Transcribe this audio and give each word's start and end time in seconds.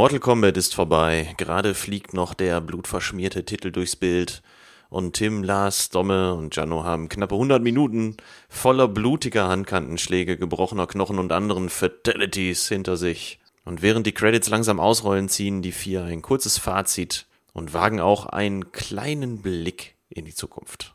Mortal 0.00 0.18
Kombat 0.18 0.56
ist 0.56 0.74
vorbei. 0.74 1.34
Gerade 1.36 1.74
fliegt 1.74 2.14
noch 2.14 2.32
der 2.32 2.62
blutverschmierte 2.62 3.44
Titel 3.44 3.70
durchs 3.70 3.96
Bild. 3.96 4.42
Und 4.88 5.16
Tim, 5.16 5.42
Lars, 5.42 5.90
Domme 5.90 6.32
und 6.32 6.56
Jano 6.56 6.84
haben 6.84 7.10
knappe 7.10 7.34
100 7.34 7.62
Minuten 7.62 8.16
voller 8.48 8.88
blutiger 8.88 9.48
Handkantenschläge, 9.48 10.38
gebrochener 10.38 10.86
Knochen 10.86 11.18
und 11.18 11.32
anderen 11.32 11.68
Fatalities 11.68 12.66
hinter 12.66 12.96
sich. 12.96 13.40
Und 13.66 13.82
während 13.82 14.06
die 14.06 14.14
Credits 14.14 14.48
langsam 14.48 14.80
ausrollen, 14.80 15.28
ziehen 15.28 15.60
die 15.60 15.70
vier 15.70 16.04
ein 16.04 16.22
kurzes 16.22 16.56
Fazit 16.56 17.26
und 17.52 17.74
wagen 17.74 18.00
auch 18.00 18.24
einen 18.24 18.72
kleinen 18.72 19.42
Blick 19.42 19.96
in 20.08 20.24
die 20.24 20.34
Zukunft. 20.34 20.94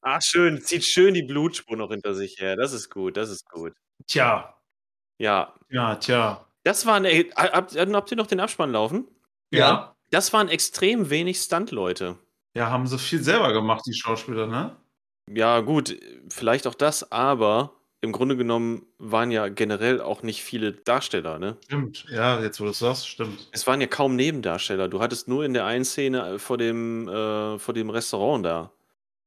Ah, 0.00 0.22
schön, 0.22 0.62
zieht 0.62 0.86
schön 0.86 1.12
die 1.12 1.22
Blutspur 1.22 1.76
noch 1.76 1.90
hinter 1.90 2.14
sich 2.14 2.40
her. 2.40 2.56
Das 2.56 2.72
ist 2.72 2.88
gut, 2.88 3.18
das 3.18 3.28
ist 3.28 3.46
gut. 3.50 3.74
Tja. 4.06 4.58
Ja. 5.18 5.52
Ja, 5.68 5.96
tja. 5.96 6.45
Das 6.66 6.84
waren, 6.84 7.04
habt, 7.36 7.76
habt 7.78 8.10
ihr 8.10 8.16
noch 8.16 8.26
den 8.26 8.40
Abspann 8.40 8.72
laufen? 8.72 9.06
Ja. 9.52 9.94
Das 10.10 10.32
waren 10.32 10.48
extrem 10.48 11.10
wenig 11.10 11.38
Stunt-Leute. 11.38 12.16
Ja, 12.56 12.70
haben 12.70 12.88
sie 12.88 12.98
viel 12.98 13.22
selber 13.22 13.52
gemacht, 13.52 13.84
die 13.86 13.94
Schauspieler, 13.94 14.48
ne? 14.48 14.74
Ja, 15.32 15.60
gut, 15.60 15.96
vielleicht 16.28 16.66
auch 16.66 16.74
das, 16.74 17.12
aber 17.12 17.72
im 18.00 18.10
Grunde 18.10 18.36
genommen 18.36 18.84
waren 18.98 19.30
ja 19.30 19.46
generell 19.48 20.00
auch 20.00 20.24
nicht 20.24 20.42
viele 20.42 20.72
Darsteller, 20.72 21.38
ne? 21.38 21.56
Stimmt, 21.66 22.04
ja, 22.10 22.40
jetzt 22.40 22.60
wo 22.60 22.64
du 22.64 22.70
es 22.70 22.80
sagst, 22.80 23.08
stimmt. 23.08 23.48
Es 23.52 23.64
waren 23.68 23.80
ja 23.80 23.86
kaum 23.86 24.16
Nebendarsteller. 24.16 24.88
Du 24.88 25.00
hattest 25.00 25.28
nur 25.28 25.44
in 25.44 25.54
der 25.54 25.66
einen 25.66 25.84
Szene 25.84 26.40
vor 26.40 26.58
dem, 26.58 27.06
äh, 27.08 27.58
vor 27.60 27.74
dem 27.74 27.90
Restaurant 27.90 28.44
da. 28.44 28.72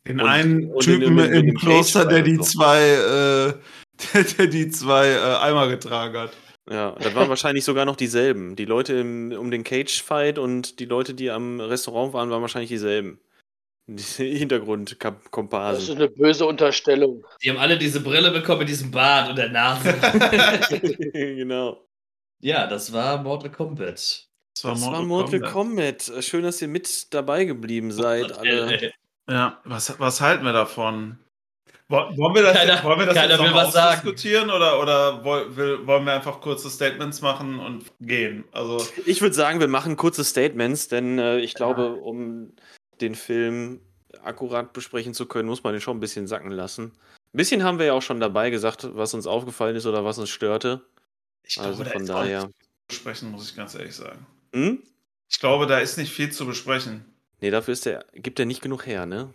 Den 0.08 0.20
Und- 0.20 0.28
einen 0.28 0.72
und 0.74 0.84
Typen 0.84 1.18
in- 1.20 1.26
in- 1.26 1.34
in 1.34 1.48
im 1.50 1.56
Kloster, 1.56 2.02
Cage 2.04 2.14
der 2.16 2.22
die 2.24 2.36
so. 2.36 2.44
zwei, 2.44 2.82
äh, 2.82 3.54
der, 4.14 4.24
der 4.24 4.48
die 4.48 4.70
zwei 4.70 5.08
äh, 5.08 5.36
Eimer 5.38 5.70
getragen 5.70 6.18
hat. 6.18 6.32
Ja, 6.70 6.92
das 7.00 7.16
waren 7.16 7.30
wahrscheinlich 7.30 7.66
sogar 7.66 7.86
noch 7.86 7.96
dieselben. 7.96 8.56
Die 8.56 8.66
Leute 8.66 8.94
im, 8.94 9.32
um 9.32 9.52
den 9.52 9.64
Cage-Fight 9.64 10.38
und 10.38 10.80
die 10.80 10.86
Leute, 10.86 11.14
die 11.14 11.32
am 11.32 11.60
Restaurant 11.60 12.14
waren, 12.14 12.30
waren 12.30 12.42
wahrscheinlich 12.42 12.70
dieselben. 12.70 13.20
Die 13.88 14.48
Das 15.74 15.84
ist 15.84 15.96
eine 15.96 16.10
böse 16.10 16.46
Unterstellung. 16.46 17.26
Die 17.42 17.50
haben 17.50 17.58
alle 17.58 17.78
diese 17.78 18.02
Brille 18.02 18.30
bekommen 18.30 18.60
mit 18.60 18.70
diesem 18.70 18.92
Bart 18.92 19.30
und 19.30 19.36
der 19.36 19.50
Nase. 19.50 19.94
genau. 21.14 21.84
ja, 22.40 22.68
das 22.68 22.94
war 22.94 23.24
Mortal 23.24 23.52
Kombat. 23.52 23.96
Das 23.96 24.64
war 24.64 24.72
Das 24.74 24.82
Mortal, 24.82 25.00
war 25.00 25.06
Mortal 25.08 25.40
Kombat. 25.40 26.06
Kombat. 26.06 26.24
Schön, 26.24 26.44
dass 26.44 26.62
ihr 26.62 26.68
mit 26.68 27.14
dabei 27.14 27.46
geblieben 27.46 27.92
seid. 27.92 28.38
Alle. 28.38 28.92
Ja, 29.28 29.60
was, 29.64 30.00
was 30.00 30.22
halten 30.22 30.44
wir 30.44 30.54
davon? 30.54 31.18
Wo- 31.92 32.18
Wollen 32.18 32.36
wir 32.36 32.44
das, 32.44 32.54
Keiner- 32.56 32.74
jetzt, 32.76 32.84
wollen 32.84 33.00
wir 33.00 33.06
das 33.08 33.16
keiner 33.16 33.30
jetzt 33.32 33.40
noch 33.40 33.48
will 33.48 33.54
was 33.56 33.74
sagen. 33.74 33.98
ausdiskutieren 33.98 34.52
oder, 34.52 34.80
oder 34.80 35.26
will, 35.56 35.88
wollen 35.88 36.06
wir 36.06 36.14
einfach 36.14 36.40
kurze 36.40 36.70
Statements 36.70 37.22
machen 37.22 37.60
und 37.60 37.86
gehen? 38.00 38.44
Also, 38.52 38.86
Ich 39.08 39.22
würde 39.22 39.34
sagen, 39.36 39.60
wir 39.60 39.68
machen 39.68 39.98
kurze 39.98 40.24
Statements, 40.24 40.88
denn 40.88 41.18
äh, 41.18 41.40
ich 41.40 41.56
glaube, 41.56 41.94
um 41.96 42.54
den 43.02 43.16
Film 43.16 43.82
akkurat 44.24 44.72
besprechen 44.72 45.14
zu 45.16 45.26
können, 45.26 45.50
muss 45.50 45.64
man 45.64 45.74
den 45.74 45.82
schon 45.82 45.98
ein 45.98 46.00
bisschen 46.00 46.28
sacken 46.28 46.52
lassen. 46.52 46.92
Ein 47.34 47.38
bisschen 47.38 47.64
haben 47.64 47.80
wir 47.80 47.88
ja 47.88 47.94
auch 47.94 48.02
schon 48.04 48.20
dabei 48.20 48.52
gesagt, 48.52 48.88
was 48.96 49.14
uns 49.16 49.26
aufgefallen 49.26 49.76
ist 49.76 49.86
oder 49.88 50.06
was 50.06 50.20
uns 50.20 50.30
störte. 50.30 50.82
ich 51.44 51.60
Also 51.60 51.84
da 51.84 51.90
von 51.90 52.04
ist 52.04 52.10
auch 52.12 52.22
daher. 52.22 52.42
zu 52.42 52.50
besprechen, 52.88 53.32
muss 53.32 53.50
ich 53.50 53.56
ganz 53.56 53.74
ehrlich 53.74 53.96
sagen. 53.96 54.26
Hm? 54.54 54.84
Ich 55.28 55.40
glaube, 55.40 55.66
da 55.66 55.80
ist 55.80 55.98
nicht 55.98 56.12
viel 56.12 56.32
zu 56.32 56.46
besprechen. 56.46 57.06
Nee, 57.42 57.50
dafür 57.52 57.72
ist 57.72 57.86
der, 57.86 58.06
gibt 58.14 58.40
er 58.40 58.46
nicht 58.46 58.62
genug 58.62 58.86
her, 58.86 59.06
ne? 59.08 59.34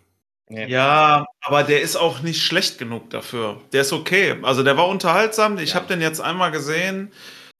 Ja, 0.50 1.24
aber 1.40 1.62
der 1.62 1.80
ist 1.80 1.96
auch 1.96 2.20
nicht 2.20 2.42
schlecht 2.42 2.78
genug 2.78 3.08
dafür. 3.10 3.60
Der 3.72 3.80
ist 3.80 3.92
okay. 3.92 4.36
Also 4.42 4.62
der 4.62 4.76
war 4.76 4.88
unterhaltsam. 4.88 5.58
Ich 5.58 5.70
Ja. 5.70 5.76
habe 5.76 5.86
den 5.86 6.00
jetzt 6.02 6.20
einmal 6.20 6.50
gesehen. 6.50 7.10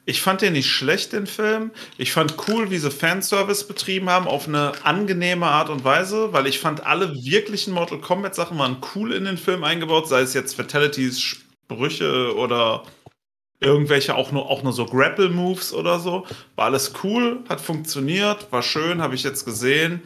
Ich 0.06 0.20
fand 0.20 0.42
den 0.42 0.52
nicht 0.52 0.70
schlecht, 0.70 1.14
den 1.14 1.26
Film. 1.26 1.70
Ich 1.96 2.12
fand 2.12 2.36
cool, 2.48 2.70
wie 2.70 2.76
sie 2.78 2.90
Fanservice 2.90 3.64
betrieben 3.66 4.10
haben, 4.10 4.28
auf 4.28 4.46
eine 4.46 4.72
angenehme 4.84 5.46
Art 5.46 5.70
und 5.70 5.82
Weise, 5.82 6.32
weil 6.34 6.46
ich 6.46 6.58
fand, 6.60 6.84
alle 6.84 7.14
wirklichen 7.24 7.72
Mortal 7.72 8.00
Kombat 8.00 8.34
Sachen 8.34 8.58
waren 8.58 8.76
cool 8.94 9.14
in 9.14 9.24
den 9.24 9.38
Film 9.38 9.64
eingebaut, 9.64 10.06
sei 10.06 10.20
es 10.20 10.34
jetzt 10.34 10.54
Fatalities, 10.56 11.18
Sprüche 11.20 12.36
oder 12.36 12.82
irgendwelche 13.60 14.14
auch 14.14 14.32
nur, 14.32 14.50
auch 14.50 14.62
nur 14.62 14.74
so 14.74 14.86
Grapple-Moves 14.86 15.72
oder 15.74 15.98
so. 16.00 16.26
War 16.56 16.66
alles 16.66 16.92
cool, 17.02 17.42
hat 17.48 17.60
funktioniert, 17.62 18.52
war 18.52 18.62
schön, 18.62 19.00
habe 19.02 19.14
ich 19.14 19.22
jetzt 19.22 19.44
gesehen. 19.46 20.02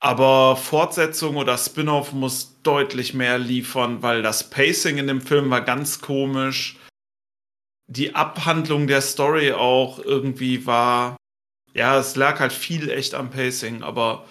Aber 0.00 0.56
Fortsetzung 0.56 1.36
oder 1.36 1.58
Spin-off 1.58 2.12
muss 2.12 2.60
deutlich 2.62 3.12
mehr 3.12 3.38
liefern, 3.38 4.02
weil 4.02 4.22
das 4.22 4.48
Pacing 4.48 4.96
in 4.96 5.06
dem 5.06 5.20
Film 5.20 5.50
war 5.50 5.60
ganz 5.60 6.00
komisch. 6.00 6.78
Die 7.86 8.14
Abhandlung 8.14 8.86
der 8.86 9.02
Story 9.02 9.52
auch 9.52 9.98
irgendwie 9.98 10.64
war. 10.64 11.16
Ja, 11.74 11.98
es 11.98 12.16
lag 12.16 12.40
halt 12.40 12.52
viel 12.52 12.90
echt 12.90 13.14
am 13.14 13.30
Pacing, 13.30 13.82
aber 13.82 14.26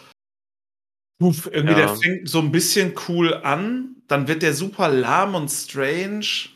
uff, 1.21 1.45
irgendwie 1.51 1.79
Ja. 1.79 1.85
der 1.87 1.89
fängt 1.89 2.29
so 2.29 2.39
ein 2.39 2.51
bisschen 2.51 2.95
cool 3.07 3.33
an, 3.33 3.95
dann 4.07 4.27
wird 4.27 4.41
der 4.41 4.53
super 4.53 4.89
lahm 4.89 5.35
und 5.35 5.49
strange 5.49 6.49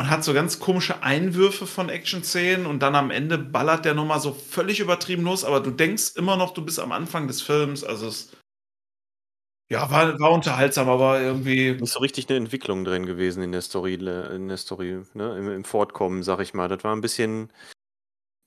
und 0.00 0.08
hat 0.08 0.24
so 0.24 0.32
ganz 0.32 0.58
komische 0.58 1.02
Einwürfe 1.02 1.66
von 1.66 1.90
Action-Szenen 1.90 2.64
und 2.64 2.80
dann 2.80 2.94
am 2.94 3.10
Ende 3.10 3.36
ballert 3.36 3.84
der 3.84 3.92
nochmal 3.92 4.18
so 4.18 4.32
völlig 4.32 4.80
übertrieben 4.80 5.24
los, 5.24 5.44
aber 5.44 5.60
du 5.60 5.70
denkst 5.70 6.12
immer 6.16 6.38
noch, 6.38 6.54
du 6.54 6.64
bist 6.64 6.80
am 6.80 6.90
Anfang 6.90 7.26
des 7.26 7.42
Films, 7.42 7.84
also 7.84 8.08
es 8.08 8.32
ja, 9.70 9.90
war, 9.90 10.18
war 10.18 10.32
unterhaltsam, 10.32 10.88
aber 10.88 11.20
irgendwie 11.20 11.72
Nicht 11.72 11.92
so 11.92 11.98
richtig 11.98 12.30
eine 12.30 12.38
Entwicklung 12.38 12.82
drin 12.86 13.04
gewesen 13.04 13.42
in 13.42 13.52
der 13.52 13.60
Story, 13.60 13.92
in 13.94 14.48
der 14.48 14.56
Story, 14.56 15.02
ne? 15.12 15.36
Im, 15.36 15.50
im 15.50 15.64
Fortkommen, 15.64 16.22
sag 16.22 16.40
ich 16.40 16.54
mal. 16.54 16.68
Das 16.68 16.82
war 16.82 16.96
ein 16.96 17.02
bisschen, 17.02 17.52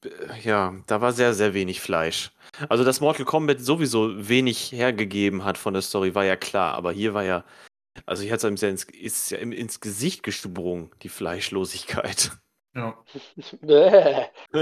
äh, 0.04 0.10
ja, 0.42 0.74
da 0.88 1.02
war 1.02 1.14
sehr, 1.14 1.36
sehr 1.36 1.54
wenig 1.54 1.82
Fleisch. 1.82 2.32
Also, 2.68 2.84
dass 2.84 3.00
Mortal 3.00 3.26
Kombat 3.26 3.60
sowieso 3.62 4.28
wenig 4.28 4.72
hergegeben 4.72 5.46
hat 5.46 5.60
von 5.60 5.74
der 5.74 5.84
Story, 5.84 6.16
war 6.16 6.26
ja 6.26 6.36
klar, 6.36 6.74
aber 6.74 6.92
hier 6.92 7.14
war 7.14 7.24
ja, 7.24 7.44
also 8.06 8.24
hier 8.24 8.32
hat 8.34 8.40
es 8.40 8.46
einem 8.46 8.58
sehr 8.58 8.70
ins, 8.70 8.84
ist 8.86 9.30
ja 9.32 9.38
ins 9.38 9.80
Gesicht 9.80 10.24
gesprungen, 10.24 10.92
die 11.02 11.10
Fleischlosigkeit. 11.10 12.32
ja. 12.76 12.98
Bäh. 13.62 14.26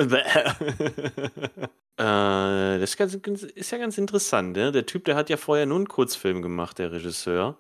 äh, 1.97 2.80
das 2.80 2.90
ist, 2.91 2.97
ganz, 2.97 3.22
ganz- 3.22 3.44
ist 3.44 3.72
ja 3.72 3.78
ganz 3.78 3.97
interessant, 3.97 4.56
ne? 4.56 4.72
Der 4.72 4.86
Typ, 4.86 5.06
der 5.06 5.16
hat 5.16 5.30
ja 5.30 5.38
vorher 5.38 5.66
nur 5.66 5.78
einen 5.78 5.88
Kurzfilm 5.88 6.41
gemacht, 6.41 6.80
der 6.80 6.91
Regisseur. 6.91 7.58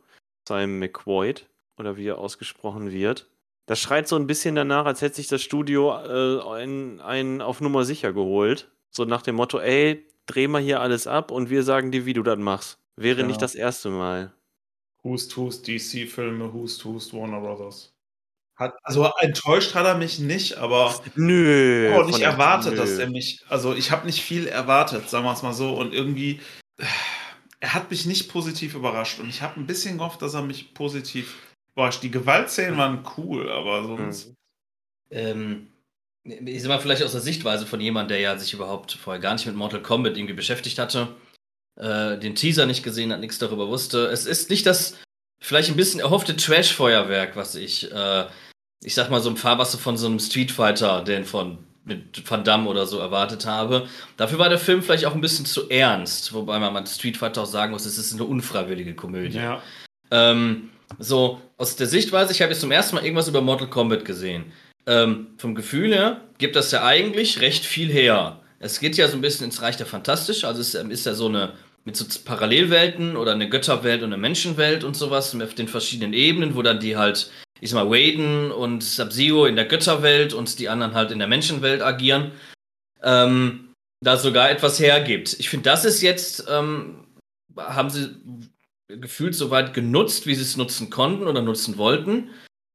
Simon 0.47 0.79
McQuaid, 0.79 1.47
oder 1.77 1.97
wie 1.97 2.07
er 2.07 2.17
ausgesprochen 2.17 2.91
wird. 2.91 3.29
Das 3.67 3.79
schreit 3.79 4.07
so 4.07 4.15
ein 4.15 4.27
bisschen 4.27 4.55
danach, 4.55 4.85
als 4.85 5.01
hätte 5.01 5.15
sich 5.15 5.27
das 5.27 5.41
Studio 5.41 5.91
äh, 5.93 6.41
einen, 6.61 6.99
einen 6.99 7.41
auf 7.41 7.61
Nummer 7.61 7.85
sicher 7.85 8.11
geholt. 8.11 8.69
So 8.89 9.05
nach 9.05 9.21
dem 9.21 9.35
Motto, 9.35 9.59
ey, 9.59 10.05
dreh 10.25 10.47
mal 10.47 10.61
hier 10.61 10.81
alles 10.81 11.07
ab 11.07 11.31
und 11.31 11.49
wir 11.49 11.63
sagen 11.63 11.91
dir, 11.91 12.05
wie 12.05 12.13
du 12.13 12.23
das 12.23 12.39
machst. 12.39 12.79
Wäre 12.97 13.21
Ja. 13.21 13.27
nicht 13.27 13.41
das 13.41 13.55
erste 13.55 13.89
Mal. 13.89 14.33
Hust, 15.03 15.35
Hust, 15.35 15.67
DC-Filme, 15.67 16.53
Hust, 16.53 16.83
Hust, 16.85 17.13
Warner 17.13 17.39
Brothers. 17.41 17.93
Hat, 18.55 18.73
also 18.83 19.09
enttäuscht 19.19 19.73
hat 19.73 19.85
er 19.85 19.95
mich 19.97 20.19
nicht, 20.19 20.57
aber 20.57 20.93
Nö. 21.15 21.87
ich 21.87 21.91
habe 21.93 22.03
auch 22.03 22.07
nicht 22.07 22.21
erwartet, 22.21 22.73
nö. 22.73 22.77
dass 22.77 22.91
er 22.99 23.09
mich, 23.09 23.43
also 23.49 23.73
ich 23.73 23.89
habe 23.91 24.05
nicht 24.05 24.21
viel 24.21 24.47
erwartet, 24.47 25.09
sagen 25.09 25.25
wir 25.25 25.33
es 25.33 25.41
mal 25.41 25.53
so, 25.53 25.73
und 25.73 25.93
irgendwie, 25.93 26.39
äh, 26.77 26.85
er 27.59 27.73
hat 27.73 27.89
mich 27.89 28.05
nicht 28.05 28.29
positiv 28.29 28.75
überrascht 28.75 29.19
und 29.19 29.29
ich 29.29 29.41
habe 29.41 29.59
ein 29.59 29.65
bisschen 29.67 29.97
gehofft, 29.97 30.21
dass 30.21 30.33
er 30.35 30.43
mich 30.43 30.73
positiv 30.75 31.37
überrascht. 31.73 32.03
Die 32.03 32.11
Gewaltszenen 32.11 32.77
waren 32.77 33.03
cool, 33.17 33.51
aber 33.51 33.83
sonst, 33.83 34.27
Mhm. 34.27 34.35
Ähm, 35.11 35.67
ich 36.23 36.61
sag 36.61 36.69
mal, 36.69 36.79
vielleicht 36.79 37.03
aus 37.03 37.11
der 37.13 37.21
Sichtweise 37.21 37.65
von 37.65 37.81
jemandem, 37.81 38.09
der 38.09 38.19
ja 38.19 38.37
sich 38.37 38.53
überhaupt 38.53 38.93
vorher 38.93 39.21
gar 39.21 39.33
nicht 39.33 39.45
mit 39.45 39.55
Mortal 39.55 39.81
Kombat 39.81 40.17
irgendwie 40.17 40.33
beschäftigt 40.33 40.79
hatte, 40.79 41.15
äh, 41.81 42.17
den 42.17 42.35
Teaser 42.35 42.65
nicht 42.65 42.83
gesehen 42.83 43.11
hat, 43.11 43.19
nichts 43.19 43.39
darüber 43.39 43.67
wusste. 43.67 44.05
Es 44.05 44.25
ist 44.25 44.49
nicht 44.49 44.65
das 44.65 44.97
vielleicht 45.41 45.69
ein 45.69 45.75
bisschen 45.75 45.99
erhoffte 45.99 46.35
Trash-Feuerwerk, 46.35 47.35
was 47.35 47.55
ich, 47.55 47.91
äh, 47.91 48.25
ich 48.83 48.93
sag 48.93 49.09
mal, 49.09 49.19
so 49.19 49.29
im 49.29 49.37
Fahrwasser 49.37 49.79
von 49.79 49.97
so 49.97 50.07
einem 50.07 50.19
Street 50.19 50.51
Fighter, 50.51 51.03
den 51.03 51.25
von 51.25 51.57
mit 51.83 52.29
Van 52.29 52.43
Damme 52.43 52.69
oder 52.69 52.85
so 52.85 52.99
erwartet 52.99 53.47
habe. 53.47 53.87
Dafür 54.15 54.37
war 54.37 54.49
der 54.49 54.59
Film 54.59 54.83
vielleicht 54.83 55.05
auch 55.05 55.15
ein 55.15 55.21
bisschen 55.21 55.47
zu 55.47 55.67
ernst, 55.69 56.31
wobei 56.31 56.59
man 56.59 56.71
mit 56.75 56.87
Street 56.87 57.17
Fighter 57.17 57.41
auch 57.41 57.47
sagen 57.47 57.71
muss, 57.71 57.87
es 57.87 57.97
ist 57.97 58.13
eine 58.13 58.23
unfreiwillige 58.23 58.93
Komödie. 58.93 59.37
ja. 59.37 59.61
Ähm, 60.11 60.69
so, 60.99 61.41
aus 61.57 61.77
der 61.77 61.87
Sichtweise, 61.87 62.33
ich 62.33 62.41
habe 62.41 62.51
jetzt 62.51 62.61
zum 62.61 62.71
ersten 62.71 62.95
Mal 62.95 63.03
irgendwas 63.03 63.29
über 63.29 63.41
Mortal 63.41 63.69
Kombat 63.69 64.03
gesehen. 64.05 64.51
Ähm, 64.85 65.27
vom 65.37 65.55
Gefühl 65.55 65.93
her 65.93 66.21
gibt 66.37 66.55
das 66.55 66.71
ja 66.71 66.83
eigentlich 66.83 67.39
recht 67.39 67.65
viel 67.65 67.89
her. 67.89 68.41
Es 68.59 68.79
geht 68.79 68.97
ja 68.97 69.07
so 69.07 69.15
ein 69.15 69.21
bisschen 69.21 69.45
ins 69.45 69.61
Reich 69.61 69.77
der 69.77 69.85
Fantastisch, 69.85 70.43
also 70.43 70.59
es 70.59 70.75
ist 70.75 71.05
ja 71.05 71.13
so 71.13 71.27
eine 71.27 71.53
mit 71.83 71.95
so 71.95 72.05
Parallelwelten 72.23 73.17
oder 73.17 73.31
eine 73.31 73.49
Götterwelt 73.49 74.03
und 74.03 74.13
eine 74.13 74.21
Menschenwelt 74.21 74.83
und 74.83 74.95
sowas 74.95 75.35
auf 75.39 75.55
den 75.55 75.67
verschiedenen 75.67 76.13
Ebenen, 76.13 76.55
wo 76.55 76.61
dann 76.61 76.79
die 76.79 76.95
halt, 76.95 77.31
ich 77.59 77.71
sag 77.71 77.83
mal, 77.83 77.91
Waden 77.91 78.51
und 78.51 78.83
Sub-Zero 78.83 79.45
in 79.45 79.55
der 79.55 79.65
Götterwelt 79.65 80.33
und 80.33 80.59
die 80.59 80.69
anderen 80.69 80.93
halt 80.93 81.11
in 81.11 81.19
der 81.19 81.27
Menschenwelt 81.27 81.81
agieren. 81.81 82.31
Ähm, 83.03 83.73
da 84.03 84.17
sogar 84.17 84.49
etwas 84.49 84.79
hergibt. 84.79 85.35
Ich 85.39 85.49
finde, 85.49 85.69
das 85.69 85.85
ist 85.85 86.01
jetzt, 86.01 86.45
ähm, 86.49 87.07
haben 87.55 87.89
sie 87.89 88.15
gefühlt 88.87 89.35
so 89.35 89.51
weit 89.51 89.73
genutzt, 89.73 90.25
wie 90.27 90.35
sie 90.35 90.41
es 90.41 90.57
nutzen 90.57 90.89
konnten 90.89 91.27
oder 91.27 91.41
nutzen 91.41 91.77
wollten. 91.77 92.29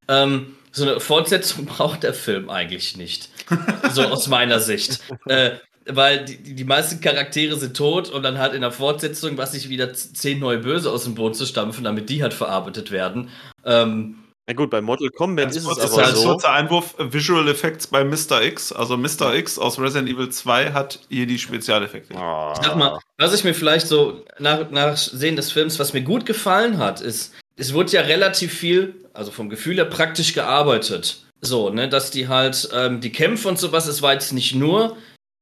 Ähm, 0.08 0.56
so 0.72 0.82
eine 0.88 1.00
Fortsetzung 1.00 1.66
braucht 1.66 2.02
der 2.02 2.14
Film 2.14 2.50
eigentlich 2.50 2.96
nicht. 2.96 3.30
so 3.90 4.02
aus 4.02 4.28
meiner 4.28 4.60
Sicht. 4.60 5.00
Äh, 5.26 5.58
weil 5.88 6.24
die, 6.24 6.54
die 6.54 6.64
meisten 6.64 7.00
Charaktere 7.00 7.56
sind 7.56 7.76
tot 7.76 8.10
und 8.10 8.22
dann 8.22 8.38
halt 8.38 8.54
in 8.54 8.60
der 8.60 8.72
Fortsetzung, 8.72 9.38
was 9.38 9.52
sich 9.52 9.68
wieder 9.68 9.92
zehn 9.92 10.38
neue 10.38 10.58
Böse 10.58 10.90
aus 10.90 11.04
dem 11.04 11.14
Boden 11.14 11.34
zu 11.34 11.46
stampfen, 11.46 11.84
damit 11.84 12.10
die 12.10 12.22
halt 12.22 12.34
verarbeitet 12.34 12.90
werden. 12.90 13.30
Ähm, 13.64 14.16
na 14.48 14.54
gut, 14.54 14.70
bei 14.70 14.80
Mortal 14.80 15.10
Kombat 15.10 15.46
Ganz 15.46 15.56
ist 15.56 15.66
es 15.66 15.78
ist 15.78 15.92
aber 15.92 16.04
halt 16.04 16.16
so. 16.16 16.28
kurzer 16.28 16.52
Einwurf: 16.52 16.94
Visual 16.98 17.48
Effects 17.48 17.88
bei 17.88 18.04
Mr. 18.04 18.42
X. 18.42 18.72
Also 18.72 18.96
Mr. 18.96 19.34
X 19.34 19.58
aus 19.58 19.78
Resident 19.80 20.08
Evil 20.08 20.28
2 20.28 20.72
hat 20.72 21.00
hier 21.08 21.26
die 21.26 21.38
Spezialeffekte. 21.38 22.14
Ah. 22.14 22.54
Ich 22.56 22.64
sag 22.64 22.76
mal, 22.76 23.00
was 23.18 23.34
ich 23.34 23.42
mir 23.42 23.54
vielleicht 23.54 23.88
so 23.88 24.24
nach, 24.38 24.70
nach 24.70 24.96
Sehen 24.96 25.34
des 25.34 25.50
Films, 25.50 25.80
was 25.80 25.92
mir 25.92 26.02
gut 26.02 26.26
gefallen 26.26 26.78
hat, 26.78 27.00
ist, 27.00 27.34
es 27.56 27.74
wurde 27.74 27.90
ja 27.92 28.02
relativ 28.02 28.52
viel, 28.52 28.94
also 29.14 29.32
vom 29.32 29.48
Gefühl 29.48 29.76
her 29.76 29.84
praktisch 29.86 30.32
gearbeitet. 30.32 31.24
So, 31.40 31.70
ne, 31.70 31.88
dass 31.88 32.12
die 32.12 32.28
halt, 32.28 32.68
ähm, 32.72 33.00
die 33.00 33.12
Kämpfe 33.12 33.48
und 33.48 33.58
sowas, 33.58 33.86
es 33.86 34.00
war 34.00 34.12
jetzt 34.12 34.32
nicht 34.32 34.54
nur 34.54 34.96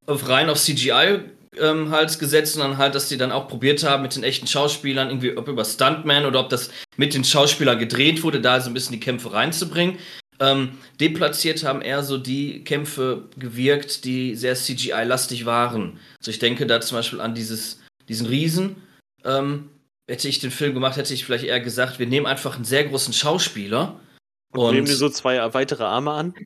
auf, 0.06 0.28
rein 0.28 0.50
auf 0.50 0.60
CGI 0.60 1.20
ähm, 1.58 1.90
halt 1.90 2.18
gesetzt, 2.18 2.54
sondern 2.54 2.78
halt, 2.78 2.94
dass 2.94 3.08
die 3.08 3.16
dann 3.16 3.32
auch 3.32 3.48
probiert 3.48 3.84
haben 3.84 4.02
mit 4.02 4.16
den 4.16 4.24
echten 4.24 4.46
Schauspielern, 4.46 5.08
irgendwie, 5.08 5.36
ob 5.36 5.48
über 5.48 5.64
Stuntman 5.64 6.26
oder 6.26 6.40
ob 6.40 6.48
das 6.48 6.70
mit 6.96 7.14
den 7.14 7.24
Schauspielern 7.24 7.78
gedreht 7.78 8.22
wurde, 8.22 8.40
da 8.40 8.60
so 8.60 8.70
ein 8.70 8.74
bisschen 8.74 8.92
die 8.92 9.00
Kämpfe 9.00 9.32
reinzubringen. 9.32 9.98
Ähm, 10.40 10.78
deplatziert 11.00 11.62
haben 11.64 11.80
eher 11.80 12.02
so 12.02 12.18
die 12.18 12.64
Kämpfe 12.64 13.28
gewirkt, 13.36 14.04
die 14.04 14.34
sehr 14.34 14.56
CGI-lastig 14.56 15.46
waren. 15.46 16.00
Also 16.18 16.32
ich 16.32 16.40
denke 16.40 16.66
da 16.66 16.80
zum 16.80 16.98
Beispiel 16.98 17.20
an 17.20 17.34
dieses, 17.34 17.80
diesen 18.08 18.26
Riesen. 18.26 18.76
Ähm, 19.24 19.70
hätte 20.08 20.28
ich 20.28 20.40
den 20.40 20.50
Film 20.50 20.74
gemacht, 20.74 20.96
hätte 20.96 21.14
ich 21.14 21.24
vielleicht 21.24 21.44
eher 21.44 21.60
gesagt, 21.60 21.98
wir 21.98 22.06
nehmen 22.06 22.26
einfach 22.26 22.56
einen 22.56 22.64
sehr 22.64 22.84
großen 22.84 23.14
Schauspieler. 23.14 24.00
Und 24.50 24.74
nehmen 24.74 24.86
die 24.86 24.92
so 24.92 25.08
zwei 25.08 25.52
weitere 25.54 25.84
Arme 25.84 26.12
an? 26.12 26.34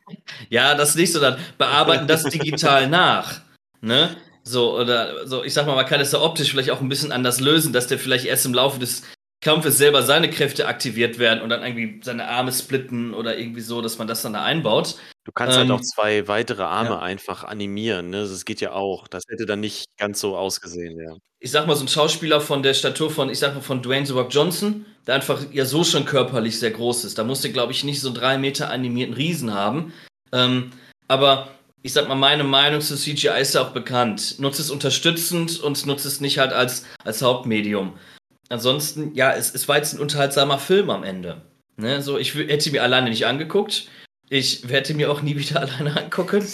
Ja, 0.50 0.74
das 0.74 0.94
nicht, 0.94 1.12
sondern 1.12 1.38
bearbeiten 1.56 2.06
das 2.06 2.24
digital 2.24 2.86
nach. 2.88 3.40
Ne? 3.80 4.16
So, 4.42 4.78
oder 4.78 5.26
so, 5.26 5.44
ich 5.44 5.52
sag 5.52 5.66
mal, 5.66 5.74
man 5.76 5.86
kann 5.86 6.00
es 6.00 6.12
ja 6.12 6.20
optisch 6.20 6.50
vielleicht 6.50 6.70
auch 6.70 6.80
ein 6.80 6.88
bisschen 6.88 7.12
anders 7.12 7.40
lösen, 7.40 7.72
dass 7.72 7.86
der 7.86 7.98
vielleicht 7.98 8.24
erst 8.24 8.46
im 8.46 8.54
Laufe 8.54 8.78
des 8.78 9.02
Kampfes 9.40 9.78
selber 9.78 10.02
seine 10.02 10.30
Kräfte 10.30 10.66
aktiviert 10.66 11.18
werden 11.18 11.42
und 11.42 11.50
dann 11.50 11.62
irgendwie 11.62 12.00
seine 12.02 12.26
Arme 12.26 12.50
splitten 12.50 13.14
oder 13.14 13.38
irgendwie 13.38 13.60
so, 13.60 13.80
dass 13.80 13.98
man 13.98 14.08
das 14.08 14.22
dann 14.22 14.32
da 14.32 14.42
einbaut. 14.42 14.96
Du 15.24 15.32
kannst 15.32 15.56
Ähm, 15.56 15.68
halt 15.68 15.80
auch 15.80 15.84
zwei 15.84 16.26
weitere 16.26 16.62
Arme 16.62 16.90
ja. 16.90 16.98
einfach 17.00 17.44
animieren, 17.44 18.10
ne? 18.10 18.22
Das 18.22 18.44
geht 18.44 18.60
ja 18.60 18.72
auch. 18.72 19.06
Das 19.06 19.24
hätte 19.28 19.46
dann 19.46 19.60
nicht 19.60 19.84
ganz 19.96 20.20
so 20.20 20.36
ausgesehen, 20.36 20.98
ja. 20.98 21.16
Ich 21.40 21.52
sag 21.52 21.68
mal, 21.68 21.76
so 21.76 21.84
ein 21.84 21.88
Schauspieler 21.88 22.40
von 22.40 22.64
der 22.64 22.74
Statur 22.74 23.12
von, 23.12 23.30
ich 23.30 23.38
sag 23.38 23.54
mal, 23.54 23.60
von 23.60 23.80
Dwayne 23.80 24.06
The 24.06 24.12
Rock 24.12 24.34
Johnson, 24.34 24.86
der 25.06 25.14
einfach 25.14 25.40
ja 25.52 25.64
so 25.64 25.84
schon 25.84 26.04
körperlich 26.04 26.58
sehr 26.58 26.72
groß 26.72 27.04
ist. 27.04 27.16
Da 27.16 27.22
musste, 27.22 27.52
glaube 27.52 27.70
ich, 27.70 27.84
nicht 27.84 28.00
so 28.00 28.08
einen 28.08 28.16
drei 28.16 28.38
Meter 28.38 28.70
animierten 28.70 29.14
Riesen 29.14 29.54
haben. 29.54 29.92
Ähm, 30.32 30.70
aber 31.06 31.48
ich 31.82 31.92
sag 31.92 32.08
mal, 32.08 32.14
meine 32.14 32.44
Meinung 32.44 32.80
zu 32.80 32.96
CGI 32.96 33.40
ist 33.40 33.54
ja 33.54 33.62
auch 33.62 33.70
bekannt. 33.70 34.36
Nutze 34.38 34.62
es 34.62 34.70
unterstützend 34.70 35.60
und 35.60 35.86
nutze 35.86 36.08
es 36.08 36.20
nicht 36.20 36.38
halt 36.38 36.52
als, 36.52 36.84
als 37.04 37.22
Hauptmedium. 37.22 37.96
Ansonsten, 38.48 39.14
ja, 39.14 39.32
es, 39.32 39.54
es 39.54 39.68
war 39.68 39.76
jetzt 39.76 39.94
ein 39.94 40.00
unterhaltsamer 40.00 40.58
Film 40.58 40.90
am 40.90 41.04
Ende. 41.04 41.42
Ne? 41.76 42.02
So, 42.02 42.18
ich 42.18 42.34
hätte 42.34 42.70
mir 42.70 42.82
alleine 42.82 43.10
nicht 43.10 43.26
angeguckt. 43.26 43.88
Ich 44.30 44.68
werde 44.68 44.90
ihn 44.90 44.96
mir 44.96 45.10
auch 45.10 45.22
nie 45.22 45.36
wieder 45.36 45.60
alleine 45.60 45.96
angucken. 45.96 46.46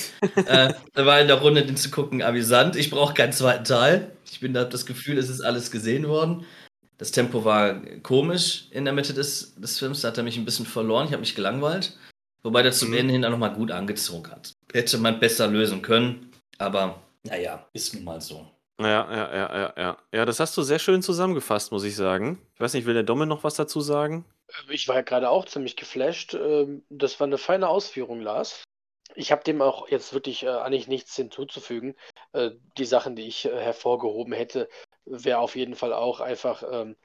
äh, 0.46 0.74
da 0.92 1.06
war 1.06 1.20
in 1.20 1.28
der 1.28 1.40
Runde 1.40 1.64
den 1.64 1.76
zu 1.76 1.90
gucken 1.90 2.22
amüsant. 2.22 2.76
Ich 2.76 2.90
brauche 2.90 3.14
keinen 3.14 3.32
zweiten 3.32 3.64
Teil. 3.64 4.12
Ich 4.30 4.40
bin 4.40 4.52
da 4.52 4.64
das 4.64 4.86
Gefühl, 4.86 5.18
es 5.18 5.28
ist 5.28 5.40
alles 5.40 5.70
gesehen 5.70 6.06
worden. 6.08 6.44
Das 6.98 7.10
Tempo 7.10 7.44
war 7.44 7.82
komisch 8.02 8.66
in 8.70 8.84
der 8.84 8.94
Mitte 8.94 9.14
des, 9.14 9.54
des 9.56 9.78
Films. 9.78 10.02
Da 10.02 10.08
hat 10.08 10.18
er 10.18 10.24
mich 10.24 10.36
ein 10.36 10.44
bisschen 10.44 10.66
verloren. 10.66 11.06
Ich 11.06 11.12
habe 11.12 11.20
mich 11.20 11.34
gelangweilt. 11.34 11.96
Wobei 12.44 12.62
der 12.62 12.72
zum 12.72 12.90
Mhm. 12.90 12.94
Ende 12.98 13.12
hin 13.12 13.22
dann 13.22 13.32
nochmal 13.32 13.52
gut 13.54 13.70
angezogen 13.72 14.30
hat. 14.30 14.52
Hätte 14.72 14.98
man 14.98 15.18
besser 15.18 15.48
lösen 15.48 15.82
können. 15.82 16.30
Aber 16.58 17.02
naja, 17.24 17.66
ist 17.72 17.94
nun 17.94 18.04
mal 18.04 18.20
so. 18.20 18.46
Ja, 18.80 18.86
ja, 18.86 19.34
ja, 19.34 19.56
ja, 19.56 19.74
ja. 19.76 19.98
Ja, 20.12 20.24
das 20.24 20.40
hast 20.40 20.56
du 20.56 20.62
sehr 20.62 20.78
schön 20.78 21.00
zusammengefasst, 21.02 21.72
muss 21.72 21.84
ich 21.84 21.96
sagen. 21.96 22.40
Ich 22.54 22.60
weiß 22.60 22.74
nicht, 22.74 22.86
will 22.86 22.94
der 22.94 23.02
Domme 23.02 23.26
noch 23.26 23.44
was 23.44 23.54
dazu 23.54 23.80
sagen? 23.80 24.24
Ich 24.68 24.86
war 24.88 24.96
ja 24.96 25.02
gerade 25.02 25.30
auch 25.30 25.46
ziemlich 25.46 25.76
geflasht. 25.76 26.34
Ähm, 26.34 26.84
Das 26.90 27.18
war 27.18 27.26
eine 27.26 27.38
feine 27.38 27.68
Ausführung, 27.68 28.20
Lars. 28.20 28.62
Ich 29.14 29.30
habe 29.32 29.44
dem 29.44 29.62
auch 29.62 29.88
jetzt 29.88 30.12
wirklich 30.12 30.42
äh, 30.42 30.48
eigentlich 30.48 30.88
nichts 30.88 31.14
hinzuzufügen. 31.16 31.94
Äh, 32.32 32.50
Die 32.76 32.84
Sachen, 32.84 33.16
die 33.16 33.26
ich 33.26 33.46
äh, 33.46 33.58
hervorgehoben 33.58 34.32
hätte, 34.32 34.68
wäre 35.06 35.38
auf 35.38 35.56
jeden 35.56 35.76
Fall 35.76 35.92
auch 35.92 36.20
einfach 36.20 36.62
ähm, 36.70 36.96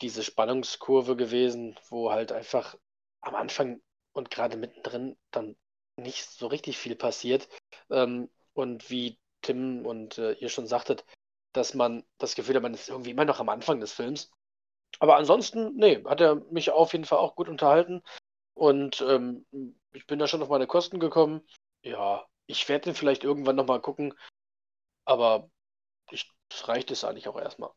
diese 0.00 0.22
Spannungskurve 0.22 1.16
gewesen, 1.16 1.78
wo 1.90 2.10
halt 2.10 2.32
einfach 2.32 2.76
am 3.20 3.34
Anfang 3.34 3.80
und 4.12 4.30
gerade 4.30 4.56
mittendrin 4.56 5.16
dann 5.30 5.56
nicht 5.96 6.24
so 6.26 6.46
richtig 6.46 6.78
viel 6.78 6.96
passiert. 6.96 7.48
Ähm, 7.90 8.30
Und 8.54 8.90
wie 8.90 9.18
Tim 9.42 9.86
und 9.86 10.18
äh, 10.18 10.32
ihr 10.32 10.48
schon 10.48 10.66
sagtet, 10.66 11.04
dass 11.52 11.74
man 11.74 12.04
das 12.18 12.34
Gefühl 12.34 12.56
hat, 12.56 12.62
man 12.62 12.74
ist 12.74 12.88
irgendwie 12.88 13.10
immer 13.10 13.24
noch 13.24 13.40
am 13.40 13.48
Anfang 13.48 13.80
des 13.80 13.92
Films. 13.92 14.30
Aber 15.00 15.16
ansonsten, 15.16 15.76
nee, 15.76 16.02
hat 16.04 16.20
er 16.20 16.36
mich 16.52 16.70
auf 16.70 16.92
jeden 16.92 17.04
Fall 17.04 17.18
auch 17.18 17.36
gut 17.36 17.48
unterhalten. 17.48 18.02
Und 18.54 19.00
ähm, 19.02 19.46
ich 19.92 20.06
bin 20.06 20.18
da 20.18 20.28
schon 20.28 20.42
auf 20.42 20.48
meine 20.48 20.66
Kosten 20.66 21.00
gekommen. 21.00 21.42
Ja, 21.82 22.26
ich 22.46 22.68
werde 22.68 22.86
den 22.86 22.94
vielleicht 22.94 23.24
irgendwann 23.24 23.56
nochmal 23.56 23.80
gucken. 23.80 24.14
Aber 25.04 25.50
ich, 26.10 26.30
das 26.48 26.68
reicht 26.68 26.90
es 26.90 27.04
eigentlich 27.04 27.28
auch 27.28 27.38
erstmal. 27.40 27.70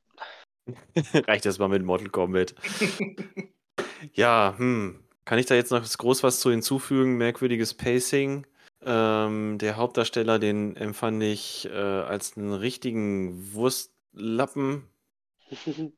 Reicht 1.27 1.45
das 1.45 1.59
mal 1.59 1.67
mit 1.67 1.83
Mortal 1.83 2.09
Kombat. 2.09 2.55
ja, 4.13 4.55
hm. 4.57 5.02
Kann 5.25 5.39
ich 5.39 5.45
da 5.45 5.55
jetzt 5.55 5.71
noch 5.71 5.83
groß 5.83 6.23
was 6.23 6.39
zu 6.39 6.51
hinzufügen? 6.51 7.17
Merkwürdiges 7.17 7.73
Pacing. 7.73 8.45
Ähm, 8.85 9.57
der 9.59 9.77
Hauptdarsteller, 9.77 10.39
den 10.39 10.75
empfand 10.75 11.23
ich 11.23 11.69
äh, 11.71 11.77
als 11.77 12.35
einen 12.35 12.53
richtigen 12.53 13.53
Wurstlappen. 13.53 14.89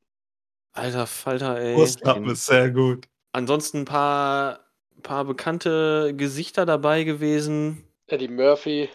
Alter 0.74 1.08
Falter, 1.08 1.60
ey. 1.60 1.76
Wurstlappen 1.76 2.30
ist 2.30 2.46
sehr 2.46 2.70
gut. 2.70 3.08
Ansonsten 3.32 3.80
ein 3.80 3.86
paar, 3.86 4.60
paar 5.02 5.26
bekannte 5.26 6.14
Gesichter 6.16 6.66
dabei 6.66 7.04
gewesen. 7.04 7.84
Eddie 8.08 8.28
Murphy. 8.28 8.90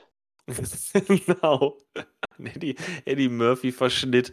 genau. 1.27 1.79
Eddie, 2.55 2.77
Eddie 3.05 3.29
Murphy-Verschnitt. 3.29 4.33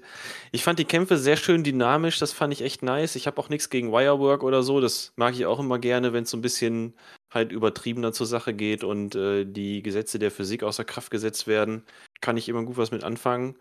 Ich 0.52 0.64
fand 0.64 0.80
die 0.80 0.86
Kämpfe 0.86 1.18
sehr 1.18 1.38
schön 1.38 1.64
dynamisch, 1.64 2.20
das 2.20 2.34
fand 2.34 2.54
ich 2.54 2.62
echt 2.62 2.84
nice. 2.84 3.16
Ich 3.16 3.28
habe 3.28 3.40
auch 3.40 3.50
nichts 3.50 3.70
gegen 3.70 3.92
Wirework 3.92 4.44
oder 4.44 4.64
so, 4.64 4.82
das 4.82 5.14
mag 5.16 5.34
ich 5.36 5.46
auch 5.46 5.60
immer 5.60 5.80
gerne, 5.80 6.14
wenn 6.14 6.24
es 6.24 6.30
so 6.32 6.38
ein 6.38 6.42
bisschen 6.42 6.94
halt 7.30 7.52
übertriebener 7.52 8.14
zur 8.14 8.26
Sache 8.26 8.54
geht 8.54 8.84
und 8.84 9.16
äh, 9.16 9.46
die 9.46 9.82
Gesetze 9.84 10.20
der 10.20 10.32
Physik 10.32 10.64
außer 10.64 10.86
Kraft 10.86 11.12
gesetzt 11.12 11.48
werden. 11.48 11.84
Kann 12.22 12.38
ich 12.38 12.48
immer 12.50 12.64
gut 12.64 12.78
was 12.78 12.92
mit 12.92 13.04
anfangen. 13.04 13.58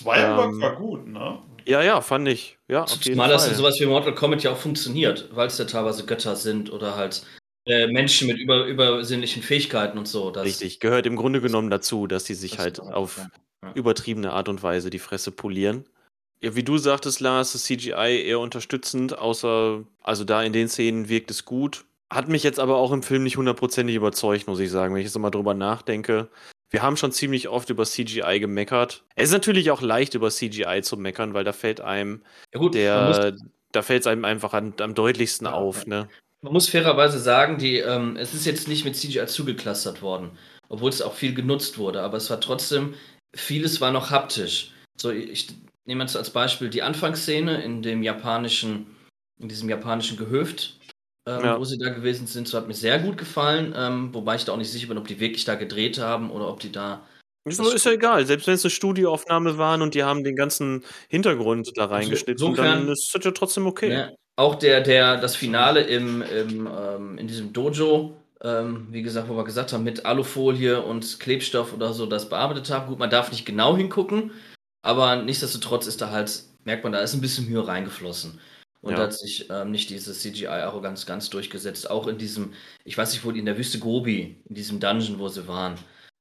Wirework 0.00 0.52
Ähm, 0.52 0.60
war 0.60 0.76
gut, 0.76 1.06
ne? 1.08 1.42
Ja, 1.66 1.82
ja, 1.82 2.00
fand 2.00 2.28
ich. 2.28 2.58
Ja, 2.68 2.84
auf 2.84 3.02
jeden 3.02 3.18
Mal, 3.18 3.28
dass 3.28 3.44
sowas 3.56 3.78
wie 3.80 3.86
Mortal 3.86 4.14
Kombat 4.14 4.42
ja 4.42 4.52
auch 4.52 4.56
funktioniert, 4.56 5.28
weil 5.32 5.48
es 5.48 5.58
ja 5.58 5.64
teilweise 5.64 6.06
Götter 6.06 6.36
sind 6.36 6.72
oder 6.72 6.96
halt 6.96 7.24
äh, 7.66 7.86
Menschen 7.88 8.28
mit 8.28 8.38
über, 8.38 8.64
übersinnlichen 8.66 9.42
Fähigkeiten 9.42 9.98
und 9.98 10.08
so. 10.08 10.30
Das, 10.30 10.44
Richtig, 10.46 10.80
gehört 10.80 11.06
im 11.06 11.16
Grunde 11.16 11.40
genommen 11.40 11.70
dazu, 11.70 12.06
dass 12.06 12.24
die 12.24 12.34
sich 12.34 12.52
das- 12.52 12.60
halt 12.60 12.80
auf. 12.80 13.20
Übertriebene 13.74 14.32
Art 14.32 14.48
und 14.48 14.62
Weise 14.62 14.90
die 14.90 14.98
Fresse 14.98 15.30
polieren. 15.30 15.84
Ja, 16.42 16.54
wie 16.56 16.62
du 16.62 16.78
sagtest, 16.78 17.20
Lars, 17.20 17.52
das 17.52 17.64
CGI 17.64 18.24
eher 18.24 18.40
unterstützend, 18.40 19.18
außer, 19.18 19.84
also 20.02 20.24
da 20.24 20.42
in 20.42 20.52
den 20.52 20.68
Szenen 20.68 21.08
wirkt 21.08 21.30
es 21.30 21.44
gut. 21.44 21.84
Hat 22.10 22.28
mich 22.28 22.42
jetzt 22.42 22.58
aber 22.58 22.76
auch 22.76 22.92
im 22.92 23.02
Film 23.02 23.22
nicht 23.22 23.36
hundertprozentig 23.36 23.94
überzeugt, 23.94 24.48
muss 24.48 24.58
ich 24.58 24.70
sagen, 24.70 24.94
wenn 24.94 25.00
ich 25.00 25.06
jetzt 25.06 25.18
mal 25.18 25.30
drüber 25.30 25.54
nachdenke. 25.54 26.28
Wir 26.70 26.82
haben 26.82 26.96
schon 26.96 27.12
ziemlich 27.12 27.48
oft 27.48 27.68
über 27.68 27.84
CGI 27.84 28.40
gemeckert. 28.40 29.04
Es 29.16 29.28
ist 29.28 29.32
natürlich 29.32 29.70
auch 29.70 29.82
leicht, 29.82 30.14
über 30.14 30.30
CGI 30.30 30.80
zu 30.82 30.96
meckern, 30.96 31.34
weil 31.34 31.44
da 31.44 31.52
fällt 31.52 31.80
einem 31.80 32.22
Ja 32.54 32.60
gut, 32.60 32.74
der, 32.74 33.36
da 33.72 33.82
fällt 33.82 34.02
es 34.02 34.06
einem 34.06 34.24
einfach 34.24 34.54
an, 34.54 34.74
am 34.80 34.94
deutlichsten 34.94 35.46
Ja, 35.46 35.52
auf, 35.52 35.86
ne? 35.86 36.08
man 36.42 36.52
muss 36.52 36.68
fairerweise 36.68 37.18
sagen, 37.18 37.58
die, 37.58 37.78
ähm, 37.78 38.16
es 38.16 38.34
ist 38.34 38.46
jetzt 38.46 38.68
nicht 38.68 38.84
mit 38.84 38.96
CGI 38.96 39.26
zugeklustert 39.26 40.02
worden, 40.02 40.30
obwohl 40.68 40.90
es 40.90 41.02
auch 41.02 41.14
viel 41.14 41.34
genutzt 41.34 41.78
wurde, 41.78 42.02
aber 42.02 42.16
es 42.16 42.30
war 42.30 42.40
trotzdem, 42.40 42.94
vieles 43.34 43.80
war 43.80 43.92
noch 43.92 44.10
haptisch. 44.10 44.72
So, 44.96 45.10
ich 45.10 45.48
nehme 45.86 46.02
jetzt 46.04 46.16
als 46.16 46.30
Beispiel 46.30 46.68
die 46.70 46.82
Anfangsszene 46.82 47.62
in 47.62 47.82
dem 47.82 48.02
japanischen, 48.02 48.86
in 49.40 49.48
diesem 49.48 49.68
japanischen 49.68 50.16
Gehöft, 50.16 50.78
ähm, 51.26 51.44
Ja. 51.44 51.58
wo 51.58 51.64
sie 51.64 51.78
da 51.78 51.90
gewesen 51.90 52.26
sind. 52.26 52.48
So 52.48 52.58
hat 52.58 52.68
mir 52.68 52.74
sehr 52.74 52.98
gut 52.98 53.16
gefallen, 53.18 53.74
ähm, 53.76 54.12
wobei 54.14 54.36
ich 54.36 54.44
da 54.44 54.52
auch 54.52 54.56
nicht 54.56 54.70
sicher 54.70 54.88
bin, 54.88 54.98
ob 54.98 55.08
die 55.08 55.20
wirklich 55.20 55.44
da 55.44 55.54
gedreht 55.54 55.98
haben 55.98 56.30
oder 56.30 56.48
ob 56.48 56.60
die 56.60 56.72
da 56.72 57.06
Ist, 57.48 57.58
ist 57.58 57.86
ja 57.86 57.92
egal, 57.92 58.26
selbst 58.26 58.46
wenn 58.46 58.54
es 58.54 58.64
eine 58.64 58.70
Studioaufnahme 58.70 59.56
waren 59.56 59.80
und 59.80 59.94
die 59.94 60.04
haben 60.04 60.22
den 60.24 60.36
ganzen 60.36 60.84
Hintergrund 61.08 61.72
da 61.76 61.86
reingeschnitten, 61.86 62.32
insofern- 62.46 62.80
dann 62.84 62.88
ist 62.92 63.10
das 63.14 63.24
ja 63.24 63.30
trotzdem 63.30 63.66
okay. 63.66 63.88
Ne? 63.88 64.14
Auch 64.36 64.54
der, 64.56 64.82
der, 64.82 65.16
das 65.16 65.36
Finale 65.36 65.80
im, 65.82 66.20
im, 66.22 66.66
ähm, 66.66 67.18
in 67.18 67.26
diesem 67.26 67.52
Dojo, 67.52 68.14
ähm, 68.42 68.88
wie 68.90 69.02
gesagt, 69.02 69.28
wo 69.28 69.36
wir 69.36 69.44
gesagt 69.44 69.72
haben, 69.72 69.84
mit 69.84 70.06
Alufolie 70.06 70.82
und 70.82 71.20
Klebstoff 71.20 71.72
oder 71.74 71.92
so 71.92 72.06
das 72.06 72.28
bearbeitet 72.28 72.70
haben. 72.70 72.86
Gut, 72.88 72.98
man 72.98 73.10
darf 73.10 73.30
nicht 73.30 73.44
genau 73.46 73.76
hingucken, 73.76 74.32
aber 74.82 75.16
nichtsdestotrotz 75.16 75.86
ist 75.86 76.00
da 76.00 76.10
halt, 76.10 76.42
merkt 76.64 76.84
man, 76.84 76.92
da 76.92 77.00
ist 77.00 77.14
ein 77.14 77.20
bisschen 77.20 77.48
Mühe 77.48 77.66
reingeflossen. 77.66 78.40
Und 78.82 78.92
Ja. 78.92 78.96
da 78.96 79.02
hat 79.04 79.12
sich 79.14 79.46
ähm, 79.50 79.70
nicht 79.72 79.90
diese 79.90 80.14
CGI-Arroganz 80.14 81.04
ganz 81.04 81.28
durchgesetzt. 81.28 81.90
Auch 81.90 82.06
in 82.06 82.16
diesem, 82.16 82.54
ich 82.84 82.96
weiß 82.96 83.12
nicht, 83.12 83.24
wo 83.26 83.30
die 83.32 83.40
in 83.40 83.44
der 83.44 83.58
Wüste 83.58 83.78
Gobi, 83.78 84.36
in 84.48 84.54
diesem 84.54 84.80
Dungeon, 84.80 85.18
wo 85.18 85.28
sie 85.28 85.46
waren. 85.46 85.74